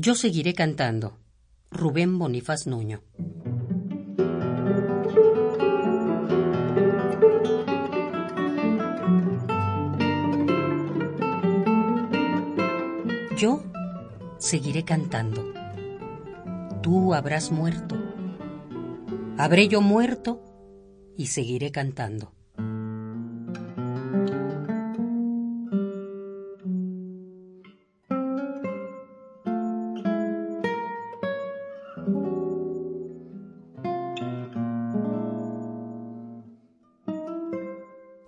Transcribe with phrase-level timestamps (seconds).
[0.00, 1.18] Yo seguiré cantando.
[1.72, 3.02] Rubén Bonifaz Nuño.
[13.36, 13.64] Yo
[14.38, 15.52] seguiré cantando.
[16.80, 17.96] Tú habrás muerto.
[19.36, 20.40] Habré yo muerto
[21.16, 22.37] y seguiré cantando.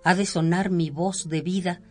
[0.03, 1.81] Ha de sonar mi voz de vida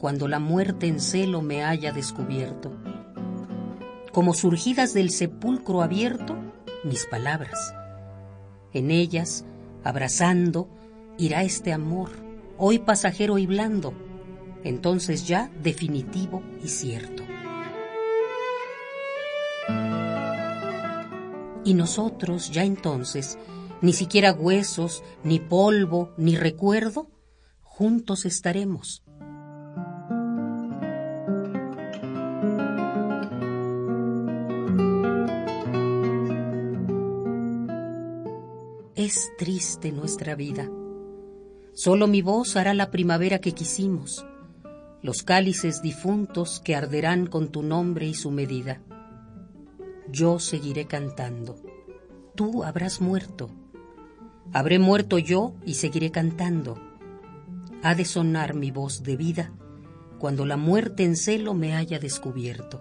[0.00, 2.72] cuando la muerte en celo me haya descubierto.
[4.12, 6.36] Como surgidas del sepulcro abierto,
[6.82, 7.72] mis palabras.
[8.72, 9.44] En ellas,
[9.84, 10.68] abrazando,
[11.18, 12.10] irá este amor,
[12.58, 13.94] hoy pasajero y blando,
[14.64, 17.22] entonces ya definitivo y cierto.
[21.64, 23.38] Y nosotros ya entonces,
[23.82, 27.11] ni siquiera huesos, ni polvo, ni recuerdo,
[27.72, 29.02] juntos estaremos.
[38.94, 40.68] Es triste nuestra vida.
[41.72, 44.26] Solo mi voz hará la primavera que quisimos,
[45.00, 48.82] los cálices difuntos que arderán con tu nombre y su medida.
[50.10, 51.56] Yo seguiré cantando.
[52.34, 53.48] Tú habrás muerto.
[54.52, 56.91] Habré muerto yo y seguiré cantando
[57.82, 59.52] ha de sonar mi voz de vida
[60.18, 62.80] cuando la muerte en celo me haya descubierto.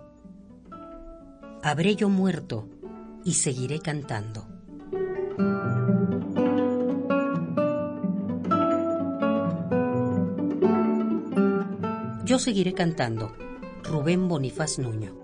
[1.63, 2.69] Habré yo muerto
[3.23, 4.47] y seguiré cantando.
[12.23, 13.33] Yo seguiré cantando.
[13.83, 15.15] Rubén Bonifaz Nuño.